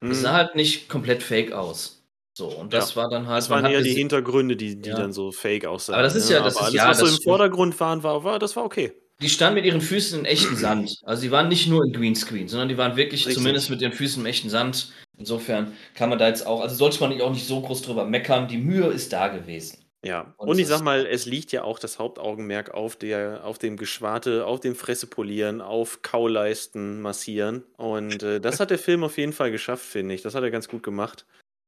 Hm. 0.04 0.12
Es 0.12 0.22
sah 0.22 0.34
halt 0.34 0.56
nicht 0.56 0.90
komplett 0.90 1.24
fake 1.24 1.54
aus. 1.54 2.04
So, 2.38 2.48
und 2.48 2.74
das 2.74 2.96
war 2.98 3.10
dann 3.10 3.28
halt. 3.28 3.38
Das 3.44 3.50
waren 3.50 3.66
eher 3.66 3.82
die 3.82 3.94
Hintergründe, 3.94 4.56
die, 4.58 4.80
die 4.82 4.90
Ja. 4.90 4.96
dann 4.98 5.12
so 5.14 5.32
fake 5.32 5.66
aussahen. 5.66 5.96
Aber 5.96 6.04
das 6.04 6.16
ist 6.16 6.30
ja- 6.30 6.42
das 6.44 6.56
Aber 6.58 6.68
ist- 6.68 6.68
alles, 6.68 6.76
ja, 6.76 6.90
was 6.90 7.00
so 7.00 7.06
im. 7.18 7.22
Vordergrund 7.24 7.80
waren, 7.80 8.04
war, 8.04 8.24
war, 8.26 8.40
das 8.40 8.56
war 8.58 8.64
okay. 8.66 8.92
Die 9.22 9.30
standen 9.30 9.56
mit 9.56 9.66
ihren 9.66 9.82
Füßen 9.82 10.20
in 10.20 10.26
echten 10.26 10.56
Sand. 10.56 11.02
Also 11.04 11.24
die 11.24 11.32
waren 11.32 11.50
nicht 11.50 11.68
nur 11.68 11.84
in 11.84 11.92
Greenscreen, 11.92 12.48
sondern 12.48 12.70
die 12.70 12.78
waren 12.78 12.96
wirklich 12.96 13.22
Richtig. 13.22 13.36
zumindest 13.36 13.70
mit 13.70 13.82
ihren 13.82 13.92
Füßen 13.92 14.22
im 14.22 14.26
echten 14.26 14.50
Sand. 14.50 14.94
Insofern 15.18 15.74
kann 15.94 16.10
man 16.10 16.18
da 16.18 16.28
jetzt 16.28 16.48
auch, 16.48 16.62
also 16.62 16.76
sollte 16.76 17.02
man 17.02 17.20
auch 17.22 17.32
nicht 17.32 17.46
so 17.46 17.62
groß 17.62 17.82
drüber 17.82 18.06
meckern. 18.06 18.48
Die 18.48 18.58
Mühe 18.58 18.88
ist 18.88 19.12
da 19.12 19.28
gewesen. 19.28 19.84
Ja, 20.02 20.34
Und 20.38 20.48
und, 20.48 20.60
ich 20.60 20.68
sag 20.68 20.82
mal, 20.82 21.06
es 21.06 21.26
liegt 21.26 21.52
ja 21.52 21.64
auch 21.64 21.78
das 21.78 22.00
Hauptaugenmerk 22.00 22.72
auf 22.72 22.96
der, 22.96 23.44
auf 23.44 23.58
dem 23.58 23.76
Geschwarte, 23.76 24.46
auf 24.46 24.62
dem 24.62 24.76
Fresse 24.76 25.08
polieren, 25.08 25.60
auf 25.60 26.02
Kauleisten 26.02 27.02
massieren. 27.02 27.66
Und 27.76 28.24
äh, 28.24 28.40
das 28.40 28.62
hat 28.62 28.70
der 28.70 28.80
Film 28.80 29.04
auf 29.04 29.18
jeden 29.18 29.34
Fall 29.34 29.52
geschafft, 29.52 29.84
finde 29.84 30.16
ich. 30.16 30.22
Das 30.22 30.36
hat 30.36 30.44
er 30.44 30.52
ganz 30.52 30.70
gut 30.70 30.84
gemacht. 30.84 31.26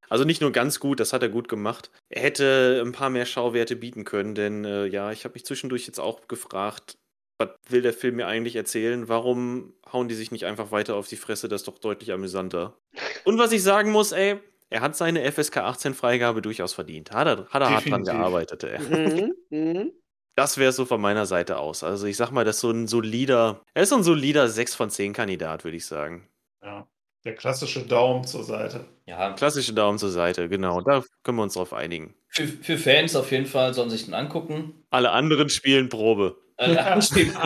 Also 0.07 0.23
nicht 0.23 0.41
nur 0.41 0.53
ganz 0.53 0.79
gut, 0.79 1.01
das 1.01 1.11
hat 1.11 1.23
er 1.23 1.29
gut 1.29 1.49
gemacht. 1.49 1.91
Er 2.09 2.21
hätte 2.21 2.81
ein 2.85 2.93
paar 2.93 3.09
mehr 3.09 3.25
Schauwerte 3.25 3.75
bieten 3.75 4.05
können, 4.05 4.35
denn 4.35 4.63
äh, 4.63 4.85
ja, 4.85 5.11
ich 5.11 5.25
habe 5.25 5.33
mich 5.33 5.45
zwischendurch 5.45 5.87
jetzt 5.87 5.99
auch 5.99 6.27
gefragt, 6.27 6.97
was 7.41 7.49
will 7.69 7.81
der 7.81 7.93
Film 7.93 8.15
mir 8.15 8.27
eigentlich 8.27 8.55
erzählen? 8.55 9.07
Warum 9.07 9.73
hauen 9.91 10.07
die 10.07 10.15
sich 10.15 10.31
nicht 10.31 10.45
einfach 10.45 10.71
weiter 10.71 10.95
auf 10.95 11.07
die 11.07 11.15
Fresse? 11.15 11.47
Das 11.47 11.61
ist 11.61 11.67
doch 11.67 11.79
deutlich 11.79 12.11
amüsanter. 12.11 12.77
Und 13.25 13.37
was 13.37 13.51
ich 13.51 13.63
sagen 13.63 13.91
muss, 13.91 14.11
ey, 14.11 14.39
er 14.69 14.81
hat 14.81 14.95
seine 14.95 15.29
FSK 15.29 15.57
18 15.57 15.93
Freigabe 15.93 16.41
durchaus 16.41 16.73
verdient. 16.73 17.11
Hat 17.11 17.27
er, 17.27 17.47
hat 17.47 17.61
er 17.61 17.69
hart 17.71 17.89
dran 17.89 18.03
gearbeitet, 18.05 18.63
ey. 18.63 18.79
Mhm, 18.79 19.33
mhm. 19.49 19.91
Das 20.35 20.57
wäre 20.57 20.71
so 20.71 20.85
von 20.85 21.01
meiner 21.01 21.25
Seite 21.25 21.57
aus. 21.57 21.83
Also 21.83 22.07
ich 22.07 22.15
sag 22.15 22.31
mal, 22.31 22.45
das 22.45 22.55
ist 22.55 22.61
so 22.61 22.71
ein 22.71 22.87
solider, 22.87 23.61
er 23.73 23.83
ist 23.83 23.89
so 23.89 23.97
ein 23.97 24.03
solider 24.03 24.47
6 24.47 24.75
von 24.75 24.89
10 24.89 25.11
Kandidat, 25.13 25.65
würde 25.65 25.77
ich 25.77 25.85
sagen. 25.85 26.29
Ja. 26.63 26.87
Der 27.23 27.35
klassische 27.35 27.85
Daumen 27.85 28.23
zur 28.23 28.43
Seite. 28.43 28.85
Ja, 29.05 29.33
Klassische 29.33 29.73
Daumen 29.73 29.99
zur 29.99 30.09
Seite, 30.09 30.49
genau. 30.49 30.81
Da 30.81 31.03
können 31.23 31.37
wir 31.37 31.43
uns 31.43 31.53
drauf 31.53 31.71
einigen. 31.71 32.15
für, 32.29 32.47
für 32.47 32.77
Fans 32.77 33.15
auf 33.15 33.31
jeden 33.31 33.45
Fall 33.45 33.75
sollen 33.75 33.91
sich 33.91 34.05
den 34.05 34.15
angucken. 34.15 34.83
Alle 34.89 35.11
anderen 35.11 35.49
spielen 35.49 35.89
Probe. 35.89 36.37
Äh, 36.57 36.77
anstehen- 36.77 37.33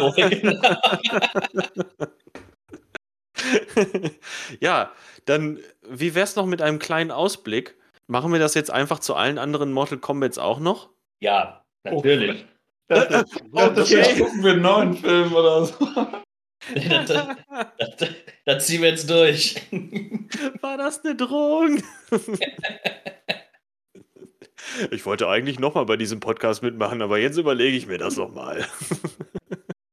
ja, 4.59 4.91
dann, 5.25 5.59
wie 5.87 6.15
wär's 6.15 6.35
noch 6.35 6.45
mit 6.45 6.61
einem 6.61 6.79
kleinen 6.79 7.11
Ausblick? 7.11 7.75
Machen 8.07 8.31
wir 8.31 8.39
das 8.39 8.53
jetzt 8.53 8.71
einfach 8.71 8.99
zu 8.99 9.15
allen 9.15 9.37
anderen 9.37 9.71
Mortal 9.73 9.97
Kombats 9.97 10.37
auch 10.37 10.59
noch? 10.59 10.89
ja, 11.21 11.63
natürlich. 11.83 12.45
Das, 12.87 13.07
das, 13.07 13.25
das 13.53 13.91
Okay. 13.91 14.19
gucken 14.19 14.43
wir 14.43 14.51
einen 14.53 14.61
neuen 14.61 14.93
Film 14.95 15.33
oder 15.33 15.65
so. 15.65 15.87
das, 16.75 17.07
das, 17.07 17.37
das, 17.97 18.09
das 18.45 18.67
ziehen 18.67 18.81
wir 18.83 18.89
jetzt 18.89 19.09
durch. 19.09 19.55
War 20.61 20.77
das 20.77 21.03
eine 21.03 21.15
Drohung? 21.15 21.81
Ich 24.91 25.05
wollte 25.05 25.27
eigentlich 25.27 25.59
nochmal 25.59 25.85
bei 25.85 25.97
diesem 25.97 26.19
Podcast 26.19 26.63
mitmachen, 26.63 27.01
aber 27.01 27.17
jetzt 27.17 27.37
überlege 27.37 27.77
ich 27.77 27.87
mir 27.87 27.97
das 27.97 28.17
nochmal. 28.17 28.65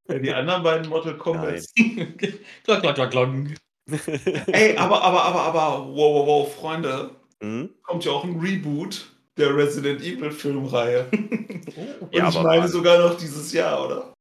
Ja, 0.09 0.19
die 0.19 0.33
anderen 0.33 0.63
beiden 0.63 0.89
Mortal 0.89 1.17
Kombat. 1.17 1.65
klock, 2.65 2.81
klock, 2.81 2.95
klock, 2.95 3.11
klock. 3.11 3.29
Ey, 4.47 4.77
aber, 4.77 5.03
aber, 5.03 5.25
aber, 5.25 5.43
aber, 5.43 5.87
wow, 5.89 5.97
wow, 5.97 6.27
wow, 6.27 6.55
Freunde. 6.55 7.11
Hm? 7.43 7.71
Kommt 7.83 8.05
ja 8.05 8.13
auch 8.13 8.25
ein 8.25 8.39
Reboot 8.39 9.11
der 9.37 9.57
Resident 9.57 10.01
Evil 10.03 10.31
Filmreihe. 10.31 11.07
Und 12.01 12.15
Ja, 12.15 12.29
ich 12.29 12.35
meine 12.43 12.63
wann? 12.63 12.69
sogar 12.69 12.99
noch 12.99 13.17
dieses 13.17 13.53
Jahr, 13.53 13.85
oder? 13.85 14.13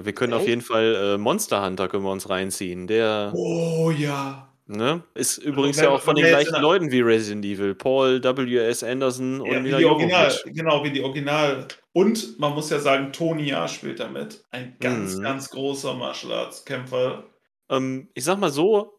Wir 0.00 0.12
können 0.12 0.32
auf 0.32 0.40
Echt? 0.40 0.48
jeden 0.48 0.62
Fall 0.62 1.14
äh, 1.14 1.18
Monster 1.18 1.64
Hunter 1.64 1.88
können 1.88 2.04
wir 2.04 2.10
uns 2.10 2.28
reinziehen. 2.28 2.86
Der 2.86 3.32
Oh 3.34 3.90
ja. 3.90 4.53
Ne, 4.66 5.02
ist 5.14 5.38
übrigens 5.38 5.76
wenn- 5.78 5.84
ja 5.84 5.90
auch 5.90 6.00
von 6.00 6.14
den 6.16 6.26
gleichen 6.26 6.54
in 6.54 6.62
Leuten 6.62 6.90
wie 6.90 7.00
Resident 7.00 7.44
Evil. 7.44 7.74
Paul 7.74 8.22
W.S. 8.22 8.82
Anderson 8.82 9.40
und 9.40 9.66
ja 9.66 9.78
die 9.78 9.84
Original, 9.84 10.32
genau, 10.46 10.82
wie 10.84 10.90
die 10.90 11.02
Original. 11.02 11.66
Und 11.92 12.38
man 12.40 12.52
muss 12.54 12.70
ja 12.70 12.78
sagen, 12.80 13.12
Tony 13.12 13.44
Ja 13.50 13.68
spielt 13.68 14.00
damit. 14.00 14.44
Ein 14.50 14.76
ganz, 14.80 15.16
Mhm. 15.16 15.22
ganz 15.22 15.50
großer 15.50 15.94
Martial 15.94 16.32
Arts 16.32 16.64
Kämpfer. 16.64 17.24
Ähm, 17.70 18.08
ich 18.14 18.24
sag 18.24 18.38
mal 18.38 18.50
so, 18.50 18.92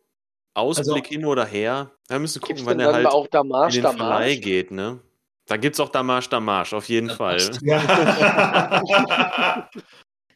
Ausblick 0.53 1.03
Also- 1.05 1.09
hin 1.09 1.25
oder 1.25 1.45
her. 1.45 1.91
Wir 2.07 2.19
müssen 2.19 2.41
gucken, 2.41 2.65
wann 2.65 2.79
er 2.79 2.93
halt 2.93 3.05
auch 3.07 3.25
in 3.25 3.31
Damage, 3.31 3.73
den 3.73 3.81
Verleih 3.83 3.97
Damage? 4.35 4.39
geht, 4.39 4.71
ne? 4.71 4.99
Da 5.47 5.57
gibt's 5.57 5.79
auch 5.79 5.89
Damage 5.89 6.29
Damage, 6.29 6.75
auf 6.75 6.87
jeden 6.89 7.07
Das 7.09 7.17
Fall. 7.17 7.39
Ja. 7.61 8.81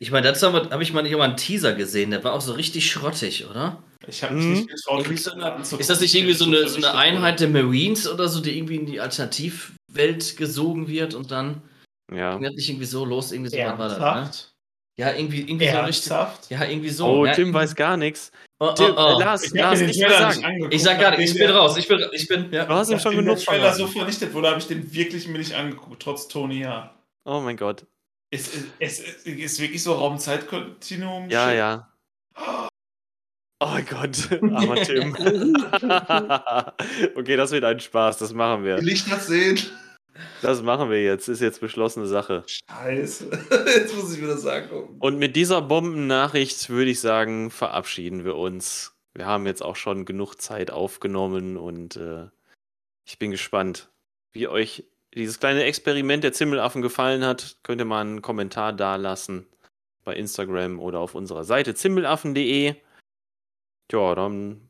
Ich 0.01 0.11
meine, 0.11 0.27
dazu 0.27 0.47
habe 0.53 0.69
hab 0.69 0.79
ich 0.81 0.93
mal 0.93 1.01
nicht 1.01 1.11
immer 1.11 1.25
einen 1.25 1.35
Teaser 1.35 1.73
gesehen, 1.73 2.11
der 2.11 2.23
war 2.23 2.31
auch 2.33 2.39
so 2.39 2.53
richtig 2.53 2.89
schrottig, 2.89 3.45
oder? 3.49 3.83
Ich 4.09 4.23
habe 4.23 4.35
mich 4.35 4.45
Mhm. 4.45 4.51
nicht 4.53 4.69
getraut, 4.69 5.07
mich 5.07 5.23
so 5.23 5.31
eine, 5.31 5.61
ist 5.61 5.89
das 5.89 6.01
nicht 6.01 6.15
irgendwie 6.15 6.33
so 6.33 6.45
eine, 6.45 6.67
so 6.67 6.77
eine 6.77 6.93
Einheit 6.97 7.39
der 7.39 7.49
Marines 7.49 8.07
oder 8.07 8.27
so, 8.27 8.41
die 8.41 8.57
irgendwie 8.57 8.75
in 8.75 8.85
die 8.85 8.99
Alternativwelt 8.99 10.37
gesogen 10.37 10.87
wird 10.87 11.13
und 11.13 11.31
dann 11.31 11.61
Ja. 12.13 12.33
ging 12.33 12.43
das 12.43 12.55
nicht 12.55 12.69
irgendwie 12.69 12.85
so 12.85 13.05
los, 13.05 13.31
irgendwie 13.31 13.51
so 13.51 13.57
war 13.57 13.77
das, 13.77 13.99
ne? 13.99 14.31
Ja, 14.99 15.13
irgendwie, 15.13 15.39
irgendwie 15.41 15.69
so 15.69 15.79
richtig. 15.79 16.11
Ja, 16.49 16.65
irgendwie 16.65 16.89
so. 16.89 17.05
Oh, 17.07 17.25
ja, 17.25 17.31
Tim 17.33 17.53
weiß 17.53 17.73
gar 17.73 17.95
nichts. 17.95 18.31
oh, 18.59 18.65
oh, 18.67 18.73
oh. 18.79 18.83
äh, 18.83 19.23
Lars, 19.23 19.43
Ich 19.45 19.53
Lars, 19.53 19.79
nicht 19.79 19.97
mehr 19.97 20.09
nicht 20.09 20.19
sagen. 20.19 20.43
angeguckt. 20.43 20.73
Ich 20.73 20.83
sag 20.83 20.99
gar 20.99 21.15
nichts, 21.15 21.31
ich 21.31 21.39
bin 21.39 21.49
raus. 21.51 21.77
Ich 21.77 21.87
bin, 21.87 22.01
ich 22.11 22.27
bin, 22.27 22.51
ja. 22.51 22.65
Du 22.65 22.73
hast 22.73 22.89
ihm 22.91 22.99
schon 22.99 23.15
genug 23.15 23.37
der 23.37 23.45
Trailer 23.45 23.73
so 23.73 23.87
vernichtet 23.87 24.33
wurde, 24.33 24.49
habe 24.49 24.59
ich 24.59 24.67
den 24.67 24.93
wirklich 24.93 25.25
mir 25.29 25.37
nicht 25.37 25.53
angeguckt, 25.53 26.01
trotz 26.01 26.27
Tony 26.27 26.59
Ja. 26.61 26.93
Oh 27.23 27.39
mein 27.39 27.55
Gott. 27.55 27.85
Es, 28.31 28.49
es, 28.79 28.99
es, 28.99 28.99
es 28.99 29.25
ist 29.25 29.59
wirklich 29.61 29.81
so 29.81 29.93
Raum-Zeit-Kontinuum. 29.93 31.29
Ja, 31.29 31.51
ja. 31.53 31.87
Oh 32.37 32.67
mein 33.59 33.85
Gott, 33.85 34.31
armer 34.41 34.83
Tim. 34.83 35.13
okay, 37.15 37.35
das 37.35 37.51
wird 37.51 37.63
ein 37.63 37.79
Spaß, 37.79 38.17
das 38.17 38.33
machen 38.33 38.63
wir. 38.63 38.77
Will 38.77 38.89
ich 38.89 39.05
das 39.05 39.27
sehen? 39.27 39.59
Das 40.41 40.61
machen 40.61 40.89
wir 40.89 41.01
jetzt, 41.01 41.27
ist 41.27 41.41
jetzt 41.41 41.61
beschlossene 41.61 42.05
Sache. 42.05 42.43
Scheiße. 42.45 43.29
Jetzt 43.65 43.95
muss 43.95 44.13
ich 44.13 44.21
mir 44.21 44.27
das 44.27 44.45
angucken. 44.45 44.97
Und 44.99 45.17
mit 45.17 45.37
dieser 45.37 45.61
Bombennachricht 45.61 46.69
würde 46.69 46.91
ich 46.91 46.99
sagen, 46.99 47.51
verabschieden 47.51 48.25
wir 48.25 48.35
uns. 48.35 48.93
Wir 49.13 49.25
haben 49.25 49.45
jetzt 49.45 49.63
auch 49.63 49.75
schon 49.75 50.05
genug 50.05 50.35
Zeit 50.35 50.71
aufgenommen 50.71 51.57
und 51.57 51.95
äh, 51.95 52.27
ich 53.05 53.17
bin 53.17 53.31
gespannt, 53.31 53.89
wie 54.31 54.47
euch 54.47 54.85
dieses 55.13 55.39
kleine 55.39 55.63
Experiment 55.63 56.23
der 56.23 56.33
Zimmelaffen 56.33 56.81
gefallen 56.81 57.25
hat. 57.25 57.57
Könnt 57.63 57.81
ihr 57.81 57.85
mal 57.85 58.01
einen 58.01 58.21
Kommentar 58.21 58.73
dalassen 58.73 59.47
bei 60.03 60.15
Instagram 60.15 60.79
oder 60.79 60.99
auf 60.99 61.15
unserer 61.15 61.43
Seite 61.43 61.75
zimmelaffen.de. 61.75 62.75
Tja, 63.89 64.15
dann 64.15 64.69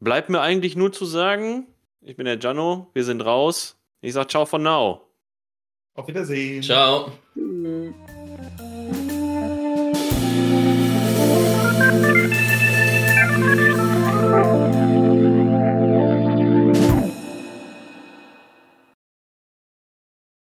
bleibt 0.00 0.28
mir 0.28 0.40
eigentlich 0.40 0.76
nur 0.76 0.92
zu 0.92 1.06
sagen, 1.06 1.66
ich 2.02 2.16
bin 2.16 2.26
der 2.26 2.38
Jano, 2.38 2.90
wir 2.92 3.04
sind 3.04 3.22
raus. 3.22 3.76
Ich 4.02 4.12
sag 4.12 4.30
ciao 4.30 4.46
for 4.46 4.58
now. 4.58 5.00
Auf 5.94 6.06
Wiedersehen. 6.06 6.62
Ciao. 6.62 7.10